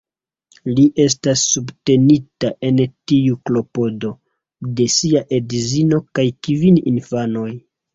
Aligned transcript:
Li 0.77 0.85
estas 1.03 1.43
subtenita 1.49 2.51
en 2.71 2.81
tiu 3.13 3.39
klopodo 3.51 4.13
de 4.83 4.91
sia 4.99 5.27
edzino 5.43 6.05
kaj 6.19 6.31
kvin 6.47 6.87
infanoj. 6.99 7.51